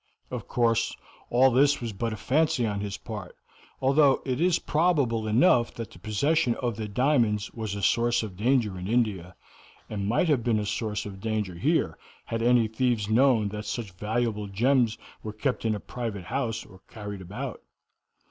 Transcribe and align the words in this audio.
Of 0.31 0.47
course 0.47 0.97
all 1.29 1.51
this 1.51 1.79
was 1.79 1.93
but 1.93 2.11
a 2.11 2.15
fancy 2.17 2.65
on 2.65 2.79
his 2.79 2.97
part, 2.97 3.35
although 3.79 4.23
it 4.25 4.41
is 4.41 4.57
probable 4.57 5.27
enough 5.27 5.75
that 5.75 5.91
the 5.91 5.99
possession 5.99 6.55
of 6.55 6.75
the 6.75 6.87
diamonds 6.87 7.53
was 7.53 7.75
a 7.75 7.83
source 7.83 8.23
of 8.23 8.35
danger 8.35 8.79
in 8.79 8.87
India, 8.87 9.35
and 9.91 10.07
might 10.07 10.27
have 10.27 10.43
been 10.43 10.57
a 10.57 10.65
source 10.65 11.05
of 11.05 11.21
danger 11.21 11.53
here 11.53 11.99
had 12.25 12.41
any 12.41 12.67
thieves 12.67 13.09
known 13.09 13.49
that 13.49 13.65
such 13.65 13.91
valuable 13.91 14.47
gems 14.47 14.97
were 15.21 15.33
kept 15.33 15.65
in 15.65 15.75
a 15.75 15.79
private 15.79 16.23
house 16.23 16.65
or 16.65 16.79
carried 16.89 17.21
about. 17.21 17.61